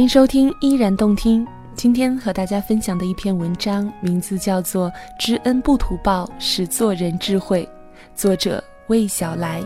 [0.00, 1.46] 欢迎收听依然动听。
[1.74, 7.64] 今天和大家分享的一篇文章，名字叫做《知恩不图报，是做人智慧》，
[8.14, 9.62] 作者魏小来。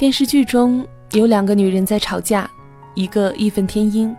[0.00, 2.50] 电视剧中有两个女人在吵架，
[2.96, 4.12] 一个义愤填膺：“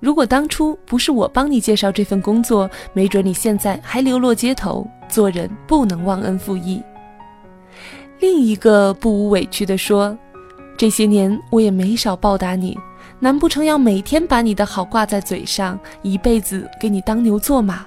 [0.00, 4.88] 如果当初不是我帮你介绍这份工作，没准你现在还流落街头。
[5.10, 6.82] 做人不能忘恩负义。”
[8.20, 10.16] 另一个不无委屈地说
[10.76, 12.76] ：“这些年我也没少报答你，
[13.20, 17.86] 难不成要每天把你的好挂在嘴上，一辈子给你当牛做马？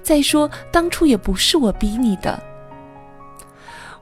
[0.00, 2.40] 再说当初也不是我逼你的。”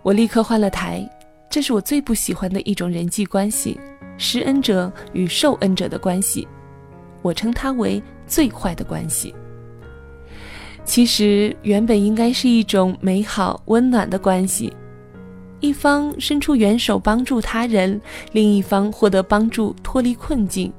[0.02, 1.08] 我立刻换了台，
[1.48, 3.80] 这是我最不喜欢的一种人际关系——
[4.18, 6.46] 施恩者与受恩者的关系，
[7.22, 9.34] 我称它为最坏的关系。
[10.84, 14.70] 其实原本应该是一种美好温暖的关系。
[15.60, 18.00] 一方伸出援手帮助他人，
[18.32, 20.72] 另一方获得帮助脱离困境，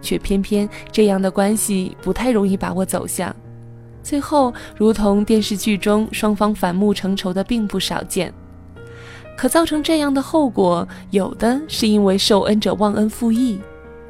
[0.00, 3.34] 却偏偏这样的关系不太容易把握走向，
[4.02, 8.32] 最后如同电视剧中双方反目成仇的并不少见。
[9.36, 13.58] 可造成这样的后果，有的是因为受恩者忘恩负义，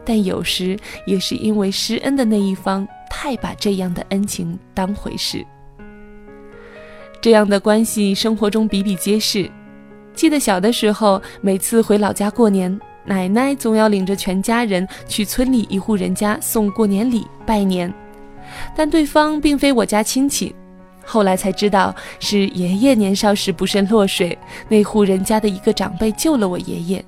[0.05, 5.43] 但有时也是因为施恩的那一方太把这样的恩情当回事。
[7.23, 9.51] 这样的关系生活中比比皆是。
[10.15, 17.93] 记得小的时候，每次回老家过年，奶奶总要领着全家人去村里一户人家送过年礼拜年，
[18.77, 20.55] 但对方并非我家亲戚。
[21.05, 27.05] 后来才知道，是爷爷年少时不慎落水，那户人家的一个长辈救了我爷爷，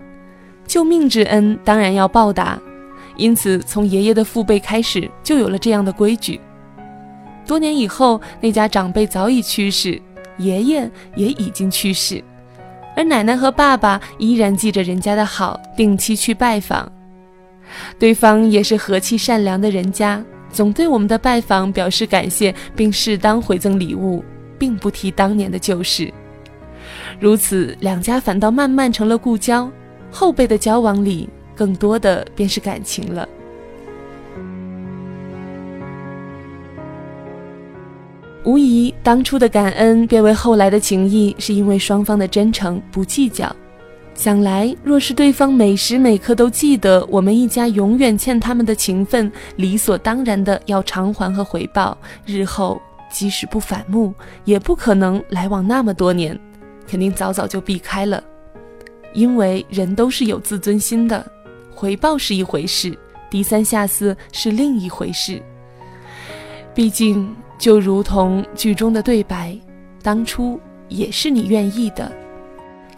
[0.66, 2.58] 救命之恩当然要报答。
[3.16, 6.40] 因此，从爷爷的父辈开始，就有了这样的规矩。
[7.46, 10.02] 多年以后，那家长辈早已去世，
[10.38, 12.24] 爷爷也已经去世。
[12.96, 16.90] 而奶奶和爸爸依然记着人家的好，定期去拜访。
[17.98, 20.22] 对方也是和气善良的人家，
[20.52, 24.24] 总对我们的拜访表示感谢，并适当回赠礼物，
[24.58, 26.12] 并不提当年的旧事。
[27.18, 29.70] 如此，两家反倒慢慢成了故交。
[30.10, 33.28] 后辈的交往里，更多的便是感情了。
[38.44, 43.54] 无疑，当初的感恩变为后来的情谊，是因为双方的真诚不计较。
[44.14, 51.96] 想来，若是对方每时每刻都记得我们一家永远欠他们的情分，理所当然的要偿还和回报，
[52.26, 54.12] 日后即使不反目，
[54.44, 56.38] 也不可能来往那么多年，
[56.86, 58.22] 肯定早早就避开了。
[59.14, 61.24] 因为人都是有自尊心的，
[61.74, 62.96] 回报是一回事，
[63.30, 65.40] 低三下四是另一回事。
[66.74, 67.34] 毕竟。
[67.58, 69.56] 就如同剧中的对白，
[70.02, 72.10] 当初也是你愿意的。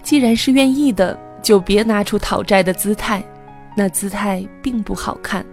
[0.03, 3.23] 既然是愿意的，就别拿出讨债的姿态，
[3.77, 5.45] 那姿态并不好看。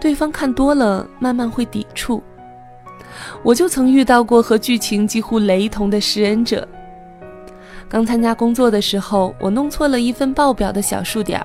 [0.00, 2.22] 对方看多了，慢慢会抵触。
[3.42, 6.66] 我就曾遇到过和剧情几乎雷同的施恩者。
[7.88, 11.44] 刚参加工作的时候，我弄错了一份报表的小数点。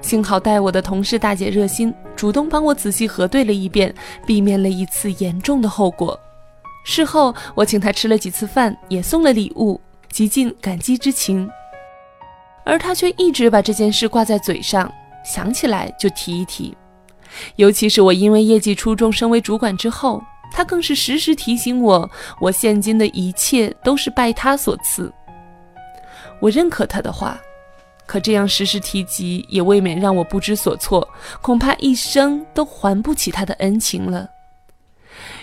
[0.00, 3.94] 幸好带我的同事大姐热心，主动帮我仔细核对了一遍，
[4.26, 6.18] 避免了一次严重的后果。
[6.84, 9.80] 事后我请她吃了几次饭，也送了礼物，
[10.10, 11.48] 极尽感激之情。
[12.64, 14.90] 而她却一直把这件事挂在嘴上，
[15.24, 16.76] 想起来就提一提。
[17.56, 20.22] 尤其是我因为业绩出众升为主管之后，
[20.52, 22.10] 她更是时时提醒我，
[22.40, 25.12] 我现今的一切都是拜她所赐。
[26.40, 27.38] 我认可她的话。
[28.10, 31.08] 可这样时时提及，也未免让我不知所措，
[31.40, 34.28] 恐怕一生都还不起他的恩情了。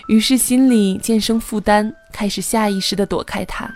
[0.06, 3.74] 于是心里渐生负担，开始下意识地躲开他。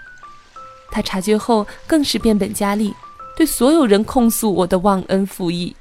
[0.91, 2.93] 他察觉后，更是变本加厉，
[3.35, 5.75] 对所有人控诉我的忘恩负义。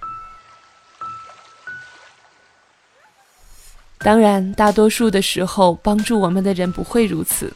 [4.00, 7.52] 当然，大多数的时候，帮助我们的人不会如此。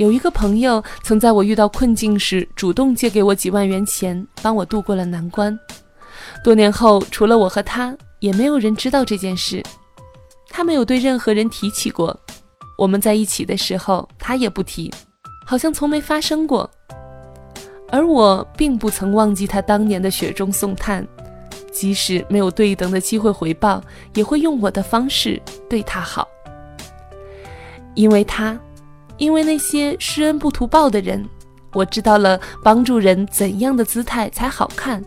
[0.00, 5.56] 有一个朋友曾在我遇到困境时主动借给我几万元钱，帮我渡过了难关。
[6.42, 9.62] 多年后，除了我和他，也没有人知道这件事。
[10.48, 12.18] 他没有对任何人提起过。
[12.78, 14.90] 我们在一起的时候，他也不提，
[15.44, 16.68] 好像从没发生过。
[17.90, 21.06] 而我并不曾忘记他当年的雪中送炭，
[21.70, 25.38] 即使没有对等的机会回报，也会用我的方式
[25.68, 26.26] 对他好。
[27.94, 28.58] 因为他，
[29.20, 31.22] 因为那些施恩不图报的人，
[31.74, 35.04] 我知道了帮助人怎样的姿态才好看。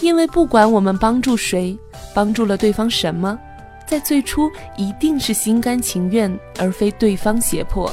[0.00, 1.78] 因为不管我们帮助谁，
[2.12, 3.38] 帮助了对方什么，
[3.86, 7.88] 在最初一定是心甘情愿，而非对方胁迫。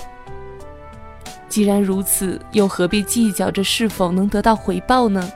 [1.47, 5.31] 既然如此，又何必计较着是否能得到回报呢？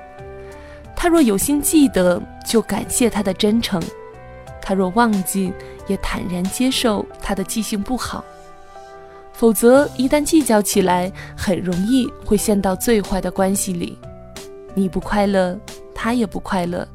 [0.96, 3.80] 他若有心记得，就感谢他的真诚；
[4.60, 5.54] 他若忘记，
[5.86, 8.26] 也坦然接受他的记性不好。
[9.38, 13.98] 否则，一旦计较起来，很容易会陷到最坏的关系里。
[14.74, 15.60] 你不快乐，
[15.94, 16.88] 他也不快乐，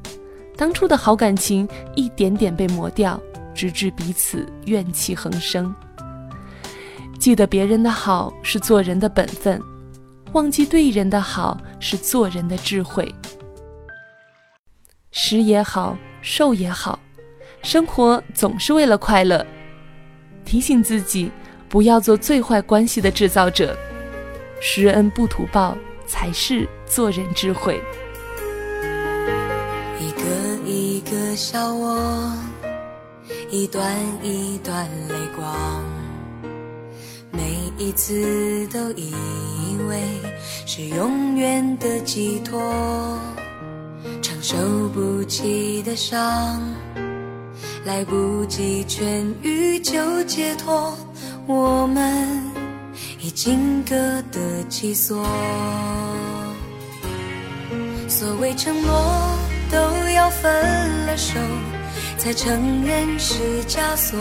[0.56, 3.20] 当初的好感情一点点被磨掉，
[3.54, 5.74] 直至彼此怨气横生。
[7.18, 9.60] 记得别人的好是做人的本分，
[10.32, 13.14] 忘记对人的好是做人的智慧。
[15.10, 16.98] 食也好，受也好，
[17.62, 19.46] 生活总是为了快乐。
[20.46, 21.30] 提醒自己。
[21.70, 23.78] 不要做最坏关系的制造者，
[24.60, 27.80] 施恩不图报才是做人智慧。
[30.00, 30.20] 一个
[30.68, 32.34] 一个笑我，
[33.50, 35.84] 一段一段泪光，
[37.30, 37.40] 每
[37.78, 39.14] 一次都以
[39.88, 40.02] 为
[40.66, 43.16] 是永远的寄托，
[44.20, 44.56] 承受
[44.88, 46.60] 不起的伤，
[47.84, 50.92] 来不及痊愈就解脱。
[51.52, 52.44] 我们
[53.18, 53.96] 已经各
[54.30, 54.38] 得
[54.68, 55.26] 其所，
[58.08, 59.36] 所谓承诺
[59.68, 59.76] 都
[60.10, 60.48] 要分
[61.06, 61.40] 了手，
[62.18, 64.16] 才承认是枷锁；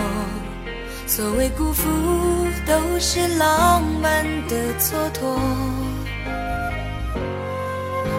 [1.06, 1.88] 所谓辜负
[2.66, 5.38] 都是浪漫的蹉跎。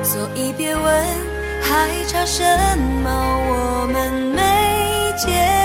[0.05, 0.85] 所以别问
[1.63, 2.45] 还差什
[3.03, 5.60] 么，我们没结。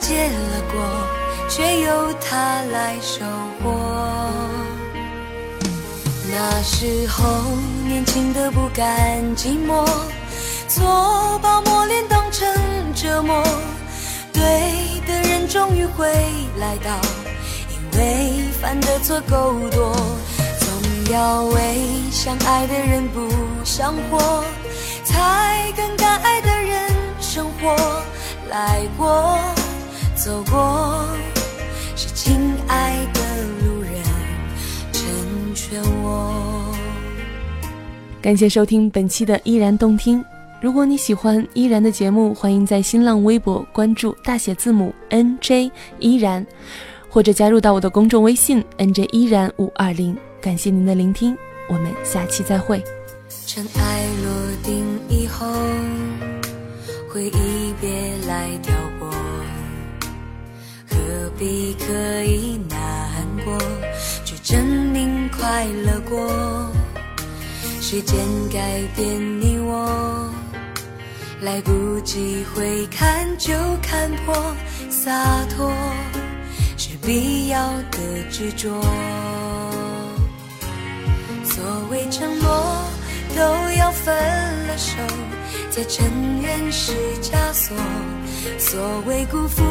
[0.00, 0.80] 结了果，
[1.48, 3.24] 却由他来收
[3.62, 3.70] 获。
[6.32, 7.22] 那时候
[7.86, 9.86] 年轻的不甘寂寞，
[10.68, 12.48] 错把磨练当成
[12.94, 13.42] 折磨。
[14.32, 14.42] 对
[15.06, 16.06] 的人终于会
[16.58, 16.90] 来到，
[17.70, 19.94] 因为犯的错够多。
[20.60, 21.78] 总要为
[22.10, 23.28] 相爱的人不
[23.64, 24.44] 想活，
[25.04, 27.76] 才跟敢爱的人生活
[28.48, 29.38] 来过。
[30.22, 31.06] 走过，
[31.96, 33.20] 是亲爱的
[33.64, 33.92] 路人
[34.92, 36.76] 成全我。
[38.20, 40.22] 感谢收听本期的依然动听。
[40.60, 46.46] 如果你喜欢依然的节目，欢迎在新浪微博关注大写字母 N J 依然，
[47.08, 50.14] 或者加入到我的公众微信 N J 依然五二零。
[50.38, 51.34] 感谢您的聆听，
[51.66, 52.84] 我们下期再会。
[53.46, 54.30] 尘埃落
[54.62, 55.46] 定以后，
[57.08, 57.49] 回忆
[61.40, 63.56] 何必刻意难过，
[64.26, 66.70] 去证明快乐过？
[67.80, 68.18] 时间
[68.52, 70.30] 改变你我，
[71.40, 74.54] 来不及回看就看破，
[74.90, 75.10] 洒
[75.56, 75.72] 脱
[76.76, 77.98] 是必要的
[78.30, 78.68] 执着。
[81.42, 82.84] 所谓承诺，
[83.34, 83.42] 都
[83.78, 84.14] 要分
[84.66, 84.92] 了手，
[85.70, 86.06] 才承
[86.42, 87.74] 认是枷锁。
[88.58, 89.64] 所谓辜负，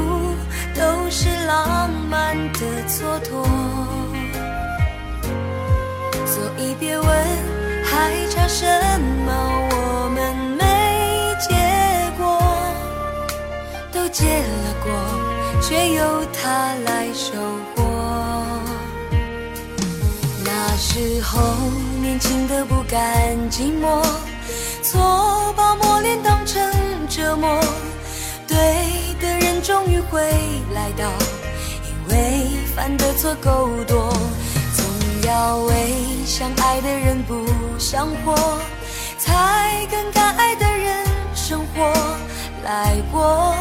[0.75, 3.43] 都是浪漫的蹉跎。
[6.25, 7.07] 所以别问
[7.83, 8.65] 还差什
[9.25, 9.31] 么，
[9.71, 10.63] 我们没
[11.39, 11.55] 结
[12.17, 12.39] 果，
[13.91, 14.91] 都结了果，
[15.61, 17.33] 却由他来收
[17.75, 17.83] 获。
[20.45, 21.41] 那时候
[22.01, 22.99] 年轻的不甘
[23.51, 24.01] 寂寞，
[24.81, 25.68] 错把
[30.09, 30.21] 会
[30.73, 31.05] 来到，
[31.85, 34.11] 因为犯的错够多，
[34.75, 34.85] 总
[35.27, 35.73] 要为
[36.25, 37.45] 相爱的人不
[37.77, 38.35] 想活，
[39.17, 41.93] 才跟敢爱的人生活
[42.63, 43.55] 来过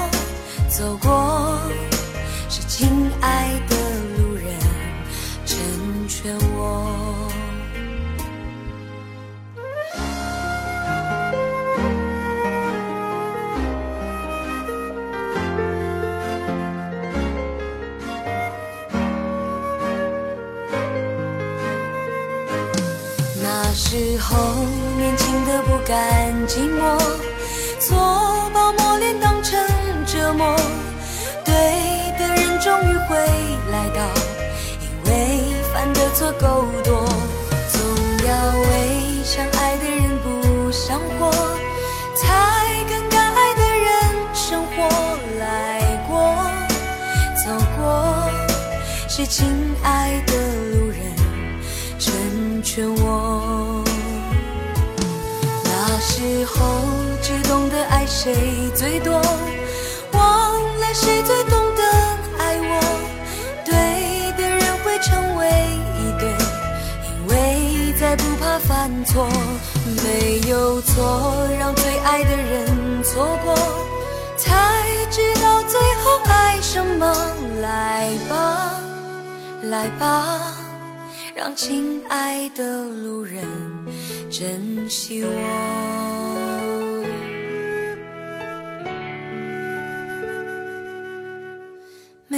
[0.69, 1.59] 走过，
[2.49, 3.77] 是亲爱的
[23.81, 24.37] 时候
[24.97, 26.99] 年轻的不甘寂寞，
[27.79, 29.57] 错把磨练当成
[30.05, 30.57] 折磨。
[31.45, 31.55] 对
[32.19, 33.17] 的人终于会
[33.71, 34.03] 来到，
[34.83, 37.07] 因为犯的错够多，
[37.71, 37.81] 总
[38.27, 41.31] 要为相爱的人不想活，
[42.17, 43.89] 才跟该爱的人
[44.35, 44.89] 生活
[45.39, 46.35] 来过。
[47.37, 48.29] 走过
[49.09, 49.47] 是亲
[49.85, 50.33] 爱的
[50.73, 50.99] 路人
[51.97, 53.28] 成全我。
[58.21, 58.35] 谁
[58.75, 59.13] 最多，
[60.13, 61.83] 忘了谁最懂得
[62.37, 62.73] 爱我。
[63.65, 63.73] 对
[64.37, 65.47] 的人会成为
[65.95, 66.29] 一对，
[67.07, 69.29] 因为再不怕犯错，
[70.03, 73.55] 没有错让最爱的人错过，
[74.37, 77.15] 才知道最后爱什么。
[77.63, 78.81] 来吧，
[79.63, 80.57] 来吧，
[81.37, 83.45] 让亲爱的路人
[84.29, 86.48] 珍惜我。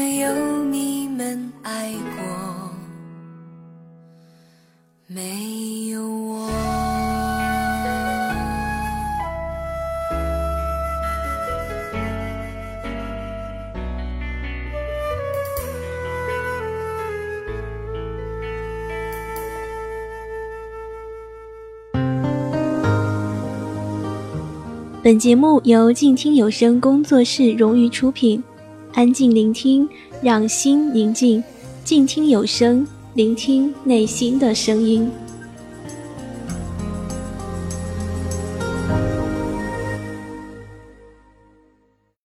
[0.03, 2.71] 没有你们爱过，
[5.07, 6.49] 没有我。
[25.03, 28.43] 本节目由静听有声工作室荣誉出品，
[28.93, 29.89] 安静聆听，
[30.23, 31.43] 让心宁静，
[31.85, 35.11] 静听有声，聆听内心的声音。